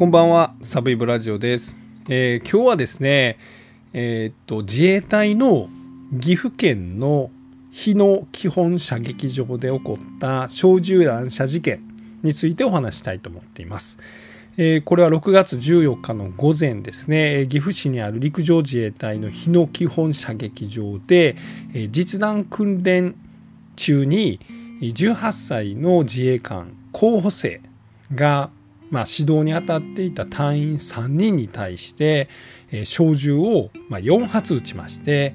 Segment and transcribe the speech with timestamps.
[0.00, 1.78] こんばんは、サブイブラジオです。
[2.08, 3.36] えー今日はですね、
[3.92, 5.68] えーっと自衛隊の
[6.18, 7.30] 岐阜県の
[7.70, 11.82] 日野基本射撃場で起こった小銃乱射事件
[12.22, 13.98] についてお話したいと思っています。
[14.56, 21.36] えーこれは6月14日の午前ですね、岐阜市にある陸上自衛隊の日野基本射撃場で、
[21.74, 23.16] え実弾訓練
[23.76, 24.40] 中に
[24.80, 27.60] 18歳の自衛官候補生
[28.14, 28.48] が
[28.90, 32.28] まあ、指導に当たっていた隊員3人に対して、
[32.70, 35.34] えー小銃をまあ4発撃ちまして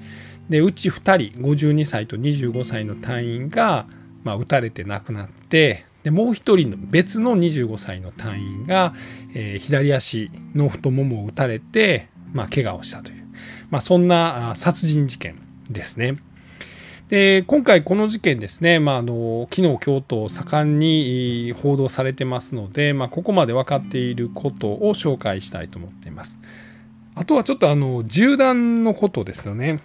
[0.50, 3.88] でうち2人52歳と25歳の隊員が
[4.24, 8.94] まあ撃たれて亡くなってでもう1人の別の25歳の隊員が、
[9.34, 13.28] えー左足の太ももを撃たれて、まあ、怪我をしたという、
[13.70, 16.18] まあ、そんな殺人事件ですね。
[17.10, 26.40] で今回この事件ですね、まあ、あの昨日今日と盛んに報道されてますので、まあ、ここまで分かっていることを紹介したいと思っています。
[27.14, 29.80] あとはちょっとあの銃弾のことですよね。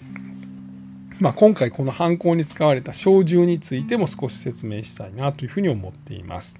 [1.20, 6.58] まあ、今回この犯行に使われた小銃についても少し説明したいなというふうに思っています。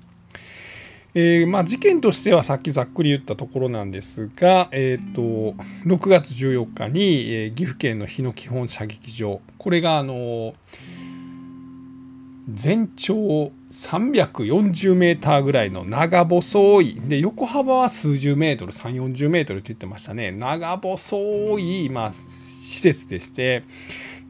[1.14, 9.40] えーまあ、事件としてはさっきざっくり言ったところなんですが、えー、と6月14日に、えー岐阜県の日野基本射撃場。
[9.58, 10.52] これがあの
[12.48, 20.32] 全長340メーターぐらいの長細いで横幅は数十メートル3 4 0メートルって言ってましたね。
[20.32, 23.64] 長細い、まあ、施設でして。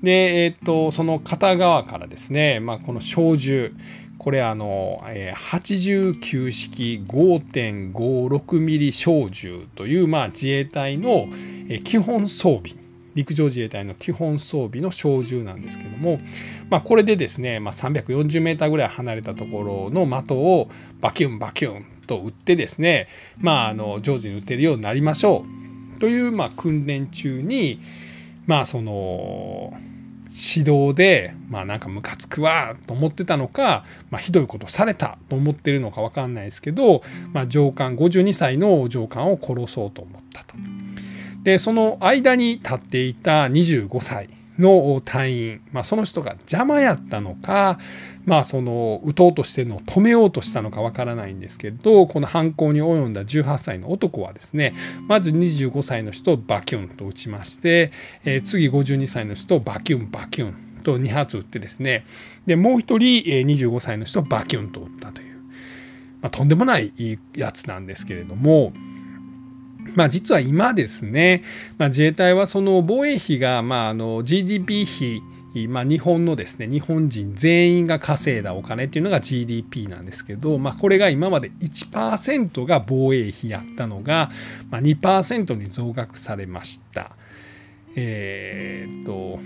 [0.02, 3.74] で、えー、とその片側からですね、まあ、この小銃
[4.20, 11.28] これあの、えー89式5.56ミリ小銃という、まあ、自衛隊の、
[11.70, 12.78] え基本装備
[13.14, 16.20] 陸上自衛隊の基本装備の小銃なんですけども、
[16.68, 20.68] まあ、これでですね、まあ、340メーターぐらい離れたところの的を
[21.00, 25.46] バキュンバキュンと撃ってですね、まあ、あの上手に撃てるようになりましょ
[25.96, 27.80] うという、まあ、訓練中に
[28.46, 29.72] まあその
[30.32, 37.02] 指導でまあなんかムカつくわと思ってたのか、まあ、ひどいことされたと思ってるのかわかんないですけど、
[37.32, 40.54] まあ、上官52歳の上官を殺そうと思ったと。
[41.42, 47.78] でその間に立っていた25歳の隊員、まあ、その人が邪魔やったのか、
[48.24, 54.74] まあ、その撃とうとしてるのを止めようとしたのかわからないんですけどこの犯行に及んだ18歳の男はですね
[55.08, 57.92] まず25歳の人をバキュンと撃ちまして、
[58.24, 62.04] えー次52歳の人をバキュンバキュンと2発撃ってですね
[62.46, 65.36] でもう1人、えー25歳の人をバキュンと撃ったという、
[66.20, 66.92] まあ、とんでもない
[67.34, 68.72] やつなんですけれども。
[69.94, 71.42] まあ、実は今ですね、
[71.78, 75.22] まあ、自衛隊はその防衛費がまああの GDP 比
[75.68, 84.30] まあ、日本のですね日本人全員が稼いだお金っていうのが GDP なんですけど、まあ、これが今まで1%が防衛費やったのが、
[84.70, 87.10] まあ、2%に増額されました。
[87.96, 89.38] えーっと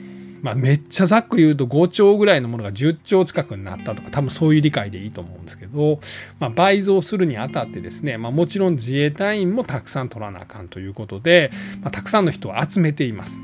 [0.44, 6.00] まあ、めっちゃざっくり言うと5兆ぐらいのものが10兆近くになったとか多分そういう理解でいいと思うんですけど、
[6.38, 11.50] まあ、倍増するにあたってですね、まあ、もちろん自衛隊員もたくさん取らなあかんということで、
[11.81, 13.41] ま、たくさんの人を集めています。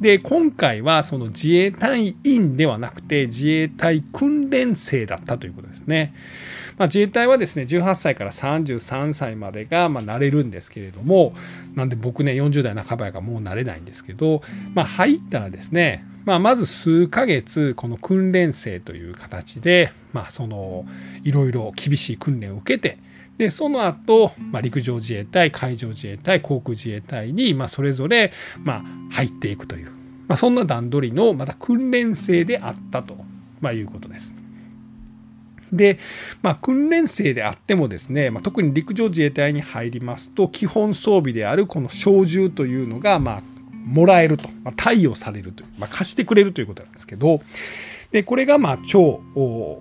[0.00, 6.12] で今回はその自衛隊員ではなくて自衛隊訓練生だったということですね。
[6.78, 11.34] まあ、自衛隊はですね18歳から33歳までがまあなれるんですけれども
[11.74, 14.42] なんで僕ね40代半ばやからもうなれないんですけど、
[14.74, 20.84] まあ、入ったらですね、まあ、まず数ヶ月この訓練生という形で、まあ、その
[21.24, 22.98] いろいろ厳しい訓練を受けて
[23.38, 28.32] でその後、まあ、陸上自衛隊海上自衛隊航空自衛隊に、まあ、それぞれ、
[28.62, 28.82] まあ、
[29.12, 29.90] 入っていくという、
[30.26, 33.16] まあ、そんな段取りのまた訓練生であったと、
[33.60, 34.45] まあ、いうことです。
[35.72, 35.98] で、
[36.42, 43.42] まあ、訓練生であってもですね、まあ、特に陸上自衛隊に入りますと基本装備であるこの小銃というのが、まあ、
[43.86, 47.40] もらえると、まあ、貸与されるという、まあ、貸してくれるということなんですけど
[48.10, 49.20] でこれがまあ超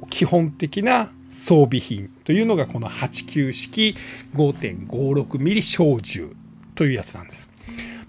[0.10, 3.96] 基本的な装備品というのがこの89式
[4.36, 6.36] 5.56ミリ小銃
[6.76, 7.50] というやつなんです。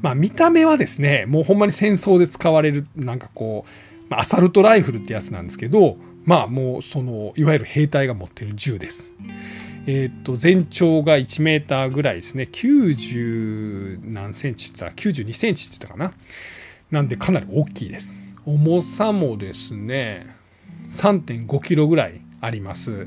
[0.00, 3.64] まあ、見た目はですねもうほんまに戦争で使われるなんかこ
[4.10, 5.96] う、アサルトライフルってやつなんですけど
[6.26, 9.10] まあもうそのいわゆる兵隊が持ってる銃です。
[9.86, 12.48] えー、と全長が1メーターぐらいですね。
[12.50, 16.12] 90何センチって言ったら92センチって言ったかな。
[16.90, 18.12] なんでかなり大きいです。
[18.44, 20.26] 重さもですね
[20.90, 23.06] 3.5キロぐらいあります。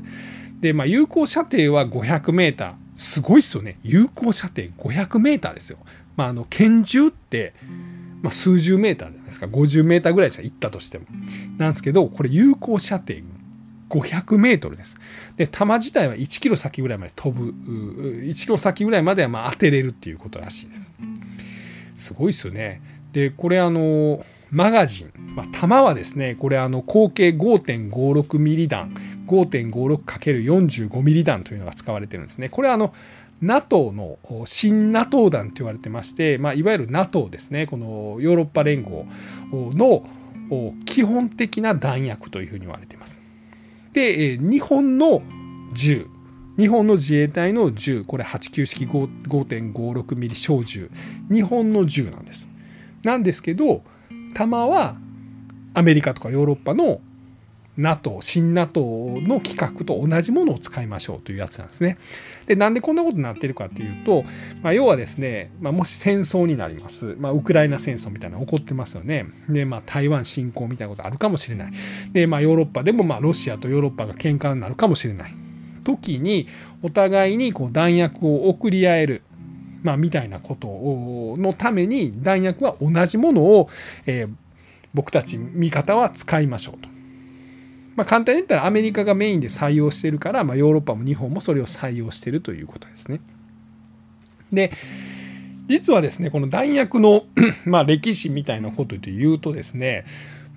[0.60, 2.74] でまあ有効射程は500メーター。
[2.96, 3.78] すごいっすよね。
[3.82, 5.78] 有効射程500メーターですよ。
[6.16, 7.52] まああの拳銃って
[8.22, 11.06] まあ、数十メーターじゃないですか50メーターぐらいしか行ったとしても
[11.56, 13.14] なんですけどこれ有効射程
[13.90, 14.96] 500メートルです。
[15.36, 17.50] で、弾自体は1キロ先ぐらいまで飛ぶ、
[18.22, 20.92] 1キロ先ぐらいまではま当てれるっていうことらしいです。
[21.96, 22.80] すごいですよね。
[23.12, 28.94] で、これあの、マガジン、まあ、弾はですね、これあの合計5.56ミリ弾、
[29.26, 32.48] 5.56×45 ミリ弾というのが使われてるんですね。
[32.48, 32.94] これあの、
[33.40, 39.06] NATO の新 NATO 弾と言われてまして、まあ、いわゆる NATO ですね、このヨーロッパ連合
[39.50, 40.04] の
[40.84, 43.20] 基本的な弾薬というふうに言われています。
[43.92, 45.22] で、日本の
[45.72, 46.06] 銃、
[46.58, 50.90] 日本の自衛隊の銃、これ89式5.56ミリ小銃、
[51.30, 52.48] 日本の銃なんです。
[53.02, 53.82] なんですけど、
[54.34, 54.96] 弾は
[55.72, 57.00] アメリカとかヨーロッパの
[57.76, 61.98] NATO、新 NATO の規格と同じものを使いましょうというやつなんですね。
[62.46, 64.24] で、なんでこんなことになってるかというと、
[64.62, 67.16] まあ、要はですね、まあ、もし戦争になります。
[67.18, 69.26] まあ、ウクライナ戦争みたいなの起こってますよね。
[69.48, 71.72] で、まあ、台湾侵攻みたいなことあるかもしれない。
[72.12, 75.34] で、まあ、ヨーロッパでも、まあ、ロシアとヨーロッパが喧嘩になるかもしれない。
[75.84, 76.48] 時に、
[76.82, 79.22] お互いにこう弾薬を送り合える。
[79.82, 80.66] まあ、みたいなこと
[81.38, 83.70] のために弾薬は同じものを、
[84.04, 84.30] えー、
[84.92, 86.99] 僕たち味方は使いましょうと。
[87.96, 93.20] まあ、簡単に言ったらアメリカがメインで採用してるから、まあ、ヨーロッパも日本もそれを採用してるということですね。
[94.52, 94.72] で
[95.68, 97.24] 実はですねこの弾薬の
[97.64, 100.04] まあ歴史みたいなことで言うとですね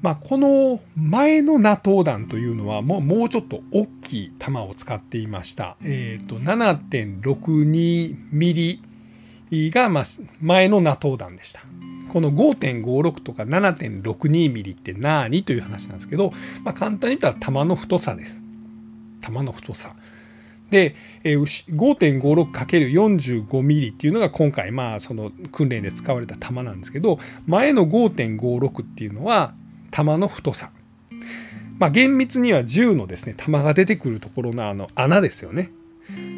[0.04, 5.78] まあ、この前の NATO 弾というのはもうもうちょっと大きい弾を使っていました。
[5.82, 8.82] え、ー、と7.62ミリ
[9.72, 10.04] がまあ
[10.42, 11.62] 前の NATO 弾でした。
[12.14, 16.32] この5.56とか7.62ミリって何という話なんですけど、
[16.64, 18.44] まあ、簡単に言ったら弾の太さです。
[19.20, 19.96] 弾の太さ。
[20.70, 27.18] で、5.56×45 ミリっていうのが今回まあその訓練で使われた弾なんですけど、
[27.48, 29.56] 前の5.56っていうのは
[29.90, 30.70] 弾の太さ。
[31.80, 35.72] まあ、厳密には銃のですね、弾が出てくるところのあの穴ですよね。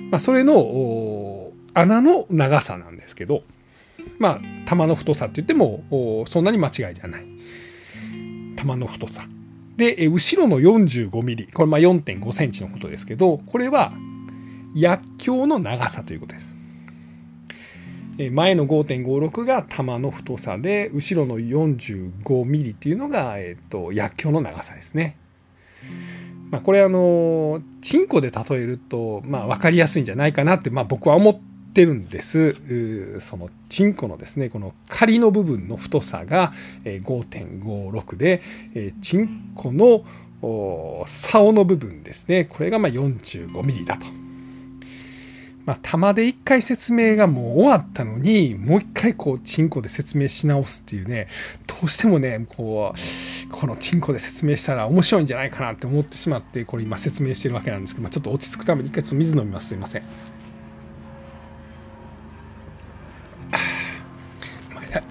[0.09, 3.43] まあ、それの穴の長さなんですけど、
[4.19, 7.25] まあ玉の太さって言ってもそんなに間違いじゃない。
[8.55, 9.27] 玉の太さ。
[9.77, 11.47] で後ろの45ミリ。
[11.47, 13.93] これまあ4.5センチのことですけどこれは
[14.73, 16.57] 薬莢の長さということです。
[18.31, 25.17] 前の5.56が玉の太さで後ろの45ミリっていうのが、えっと、薬莢の長さですね。
[26.49, 31.31] まあ、これあのチンコで例えると、まあ、分かりやすいんじゃないかなって、まあ、僕は思
[31.75, 32.55] ってるんです。
[33.19, 36.53] そのチンコのですね、この仮の部分の太さが
[36.85, 38.41] 5.56で、
[39.01, 40.05] チンコの
[41.05, 44.07] 竿の部分ですね、これがま 45mm だと。
[45.65, 51.27] まあ、玉で一回説明がもう終わったのに、もう一回こう、チンコで説明し直すっていうね、
[51.65, 59.69] どうしてもね、こう、このチンコで説明したら面白いんじゃないかなって思ってしまって、これ今説明してるわけなんですけど、ま、ちょっと落ち着くために一回ちょっと水飲みます。
[59.69, 60.03] すいません。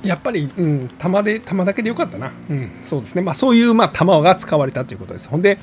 [0.04, 2.32] やっぱり、うん、玉で、玉だけでよかったな。
[2.50, 3.22] うん、そうですね。
[3.22, 5.28] まあ、そういう、まあ、玉が使われたということです。
[5.28, 5.58] ほんで、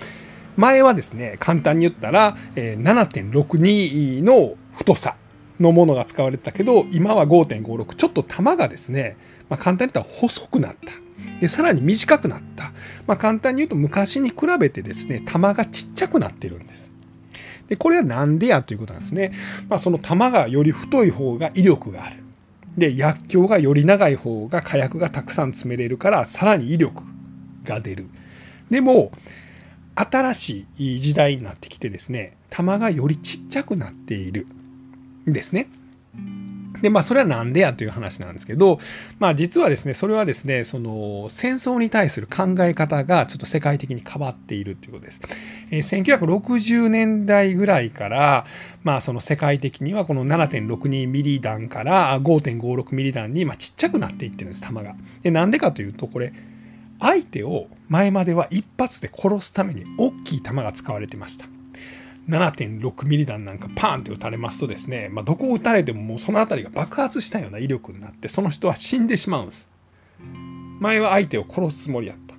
[0.57, 5.15] 前はですね、簡単に言ったら、えー、7.62の太さ
[5.59, 7.95] のものが使われてたけど、今は5.56。
[7.95, 9.17] ちょっと玉がですね、
[9.49, 10.93] まあ、簡単に言ったら細くなった。
[11.39, 12.71] でさらに短くなった。
[13.07, 16.91] まあ、簡単に言うと昔に比べてですね、玉がちっちゃくなってるんです。
[17.67, 19.31] で、これはなんでやということなんですね。
[19.69, 22.17] まあ、その玉がより太い方が威力がある。
[22.78, 27.04] で薬莢がより長い方が火薬がたくさん詰めれるからさらに威力
[27.63, 28.08] が出る。
[28.70, 29.12] でも
[29.96, 34.48] 新しい時代になってきてですね弾がよりちっちゃくなっている
[35.30, 35.68] んですね。
[36.81, 38.79] でまあそれは何でやという話なんですけど
[39.19, 45.21] まあ実はですねそれはですねその戦争に対する考え方がちょっと世界的に変わっているということです。
[45.69, 48.45] えー、1960年代ぐらいから
[48.83, 54.95] まあその世界的にはこの7.62ミリ弾から5.56ミリ弾にまあちっちゃくなっていってるんです弾が。
[55.21, 56.33] でなんでかというとこれ
[57.00, 61.45] 相手を前までは一発で殺すために大きい弾が使われてました。
[62.30, 69.68] 7.6ミリ弾なんかパーンって撃たれますとですね、まあ、どこを撃たれてももうその辺りが爆発したような威力になってその人は死んでしまうんです。
[70.80, 72.36] 前は相手を殺すつもりやった。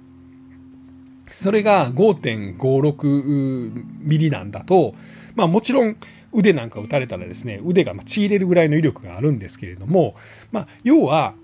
[1.33, 4.95] それが5.56ミリ弾だと
[5.35, 5.97] まあもちろん
[6.33, 10.15] 腕なんか撃たれたらですね腕がちぎれるぐらいの威力があるんですけれども、
[10.51, 11.35] まあ、要は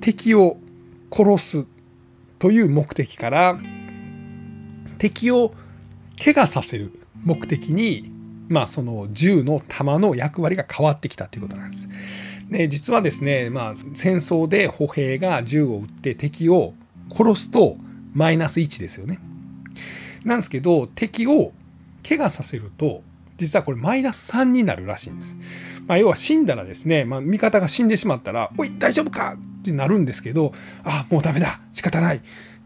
[0.00, 0.58] 敵を
[1.12, 1.66] 殺す
[2.38, 3.58] という目的から
[4.98, 5.54] 敵を
[6.22, 6.92] 怪我させる
[7.24, 8.12] 目的に、
[8.48, 11.88] まあ、その銃の弾の役割が変わってきたということなんです。
[12.50, 16.74] で実はですね、まあ、戦争で歩兵が銃を撃って敵を
[17.10, 17.76] 殺すと
[18.12, 19.18] マイナス1ですよね。
[20.24, 21.52] なんですけど敵を
[22.06, 23.02] 怪我させると
[23.38, 25.36] 実はこれマイナス3になるらしいんです。
[25.86, 30.52] まあ、要は死んだらですね、まあ、味方が死んでしまったら「おい大丈夫か!」ってなるんですけど
[30.84, 32.20] 「あもうダメだ仕方ない」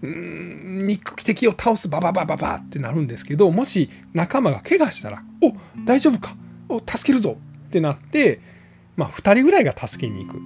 [0.04, 6.36] うん肉敵を倒すバババババってなるんですけどもし仲間が怪我したら「お大丈夫か
[6.68, 8.40] お助けるぞ!」ってなって、
[8.96, 10.40] まあ、2人ぐらいが助けに行く。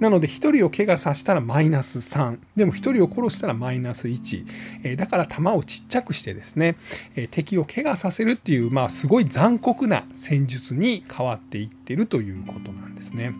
[0.00, 4.46] なので1人を怪我させたらマイナス3でも1人を殺したらマイナス1、
[4.82, 6.76] え、だから弾をちっちゃくしてですね、
[7.16, 13.34] え、敵を怪我させるっていう、まあ、すごい残酷な戦術に変わっていってるということなんですね。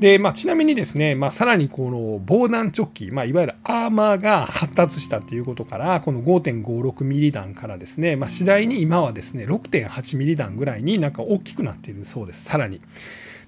[0.00, 12.80] で、まあ、ちなみにですね、まあ、さらにこの防弾チョッキ、まあ、いわゆるアーマーが発達したということからこの5.56ミリ弾からですね、まあ、次第に今はですね6.8ミリ弾ぐらいになんか大きくなっているそうですさらに。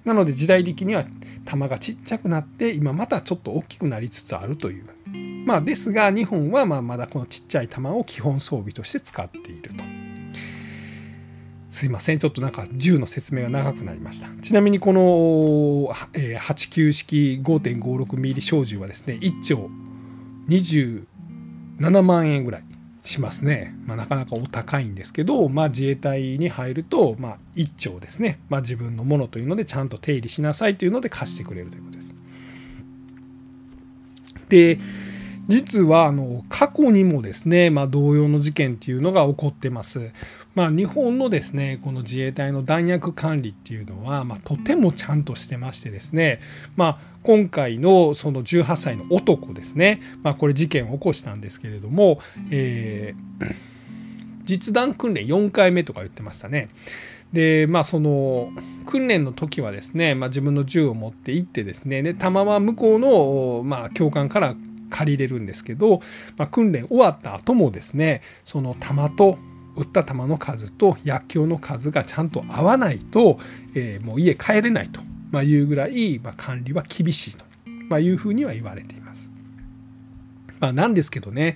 [0.05, 1.03] なので時代的には
[1.43, 4.85] 弾がちっちゃくなって今またちょっと大きくなりつつあるという。
[5.45, 10.06] まあ、ですが日本はままだこのちっちゃい弾を基本装備として使っていると。
[11.77, 19.69] すいませんちょっとなんか銃の説明が長くなりましたちなみにこの、えー、89式 5.56mm 小銃はですね1丁
[20.49, 21.05] 27
[22.01, 22.63] 万円ぐらい
[23.03, 32.15] しますね、まあ、なかなかお高いんですけど、まあ、自衛隊に入ると、まあ、1丁ですね、まあ、自分のものというのでちゃんと手入れしなさいというので貸してくれるということです。
[34.49, 34.79] で
[35.47, 40.11] 実はあの過去にもですね、まあ、同様の事件っていうのが起こってます。
[40.57, 46.39] まあ、日本のですねこの自衛隊の弾薬管理っていうのは、まあ、とてもちゃんとしてましてですね、
[46.75, 53.55] まあ、今回のその18歳の男ですね、まあ、これ事件を起こしたんですけれども、えー、
[54.45, 56.69] 実弾訓練4回目とか言ってましたね。
[57.33, 58.49] でまあその
[58.87, 64.55] 訓練の時はですね、まあ、自分の銃を持って行ってですねで弾は向こうの、まあ、教官から
[64.89, 66.01] 借りれるんですけど、
[66.35, 69.37] まあ、訓練終わった後もですねその弾と
[69.77, 73.39] 打った球の数と薬莢の数がちゃんと合わないと、
[73.75, 74.99] えー、もう家帰れないと、
[75.31, 77.45] まいうぐらい、まあ、管理は厳しいと、
[77.89, 79.31] まいうふうには言われています。
[80.59, 81.55] まあ、なんですけどね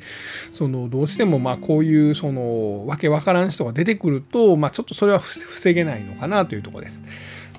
[0.51, 7.01] そのどうしてもまあこういうそのわけわからん人が出てくると、まあ、ちょっとそれは防げないのかなというところです。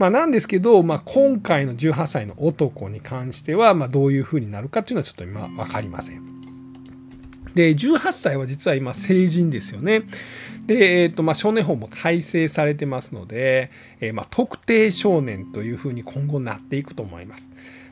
[0.01, 6.41] まあ、なんですけど、まあ、今回の18歳の男に関しては、まあ、どういうふうになるかっていうのはちょっと今分かりません。
[7.53, 10.01] で、18歳は実は今成人ですよね。
[10.65, 17.51] で、え、ー、と、まあ、少年法も改正されてますので、えー、まあ、特定少年というふうに今後なっていくと思います。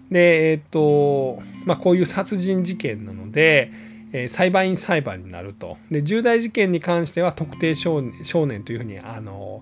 [0.10, 3.72] で、え、ー、と、まあ、こういう殺人事件なので、
[4.14, 5.78] え裁判員裁判になると。
[5.92, 9.62] で、重大事件に関しては特定少年というふうに、あの、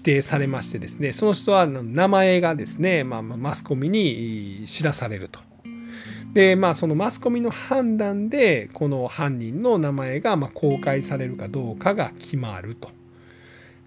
[0.00, 5.40] 規定されましてですねその人は名前がですね、まあ、マスコミに知らされると。
[6.32, 12.90] でまあそのマスコミの判断でこの犯人の名前がま公開されるかどうかが決まると。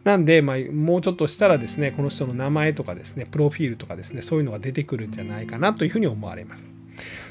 [0.03, 6.67] なんで、まあ、もうちょっとしたらですねこの人の名前とかですねプロフィールとかですねそういうのが出てくるんじゃないかなというふうに思われます。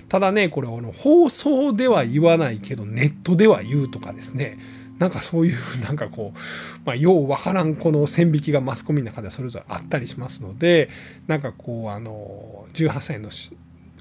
[0.09, 4.59] ただね、これあの放送では言わないけど、ネットでは言うとかですね、
[4.99, 6.39] なんかそういう、なんかこう、
[6.85, 10.91] まあ、ようわからんこの線引きがマスコミの中ではそれぞれあったりしますので、
[11.27, 13.31] なんかこう、あの、18歳の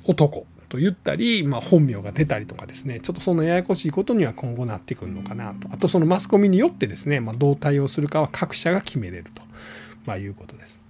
[0.05, 5.67] 男と言ったり、まあ、本名が出たりとかですね、ちょっとそのややこしいことには今後なってくるのかなと。
[5.71, 9.41] あとそのマスコミによってですね、まあ、どう対応するかは各社が決めれると、
[10.05, 10.80] まあ、いうことです。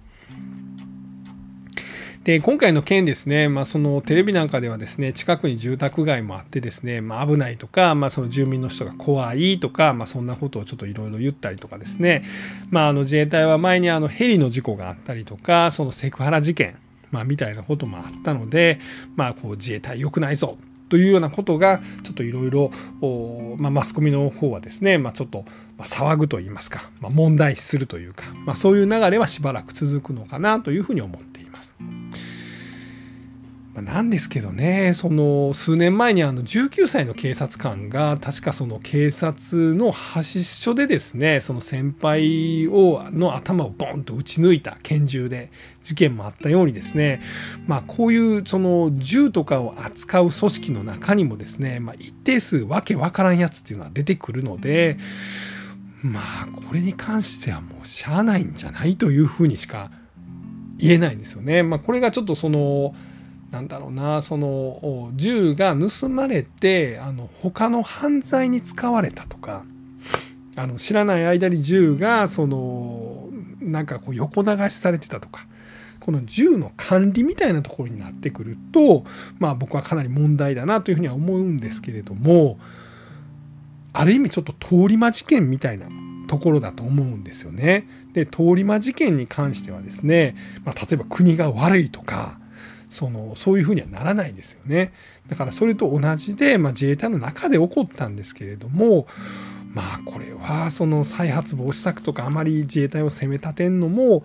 [2.24, 12.24] で今回の件ですね、まあ、そのテレビなんかではですね近くに住宅街もあってですね、まあ、危ないとか、まあ、その住民の人が怖いとか、まあ、そんなことをちょっといろいろ言ったりとかですね、
[12.70, 16.76] まあ、あの自衛隊は前にあのヘリの事故があったりとかそのセクハラ事件、
[17.10, 18.78] まあ、みたいなこともあったので、
[19.16, 20.56] まあ、こう自衛隊良くないぞ
[20.90, 22.70] というようなことがちょっといろいろ
[23.58, 25.44] マスコミの方はですね、まあ、ちょっと
[25.78, 31.74] 騒ぐといいますか、まあ、問題視するというか、まあ、そういう流れはしばらく続くのかなというふうに思っています。
[33.80, 45.50] なんですけどねその数年前にあの19歳の警察官が確かその警察の発所でですねその先輩をの頭をボンと撃ち抜いた拳銃で
[45.82, 47.22] 事件もあったようにですね
[47.66, 54.98] まあこういうその銃とかを扱う組織の中にもですね、まあ、一定数わけわからんやつっていうのは出てくるので
[56.02, 59.90] まあこれに関してはもうしゃあないんじゃないというふうにしか
[60.76, 61.62] 言えないんですよね。
[61.62, 62.94] まあ、これがちょっとその
[63.52, 69.64] なんだろうなその銃が盗まれてあの他の犯罪に使われたとか
[70.56, 73.28] あの知らない間に銃がその
[73.60, 75.46] なんかこう横流しされてたとか
[76.00, 79.04] この銃の管理みたいなところになってくると
[79.38, 82.58] まあ僕はかなり問題だなというふうには思うんですけれども
[83.92, 85.86] ある意味ちょっと通り魔事件みたいな
[86.26, 87.86] ところだと思うんですよね。
[88.14, 92.38] で通り魔事件に関してはですね、まあ、例えば国が悪いとか
[92.92, 94.92] そのそういうふうにはならないですよね。
[95.28, 99.06] だからそれと同じで、まあ、自衛隊の中で起こったんですけれども
[99.72, 104.24] まあこれはその再発防止策とかあまり自衛隊を責め立てんのも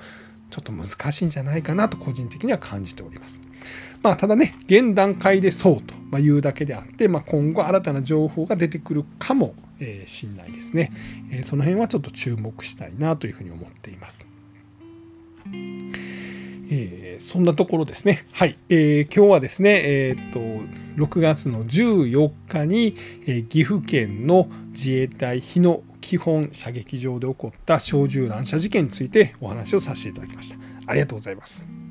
[0.49, 3.39] ちょっと難しいんじゃないかなと個人的には感じております。
[4.03, 9.56] まあ、ただね現段階でそうというだけであって、まあ、今後新たな情報が出てくるかも
[10.06, 10.91] しんないですね、
[11.43, 14.27] その辺はちょっと注目したいなというふうに思っています。
[16.69, 18.25] えー、そんなところですね。
[18.34, 18.58] はい。
[18.69, 20.39] えー、今日はですね、えー、っと、
[20.97, 30.58] 6月の14日に、え、岐阜県の自衛隊日野基本射撃場で起こった小銃乱射事件についてお話をさせていただきました。
[30.86, 31.87] ありがとうございます。